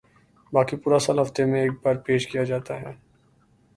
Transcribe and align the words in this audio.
باقی 0.53 0.75
پورا 0.81 0.99
سال 1.05 1.17
ہفتے 1.21 1.41
میں 1.49 1.61
ایک 1.61 1.71
بار 1.83 1.95
پیش 2.05 2.27
کیا 2.27 2.43
جاتا 2.43 2.73
ہے 2.81 2.91